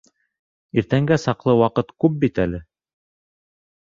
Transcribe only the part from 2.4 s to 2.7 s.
әле.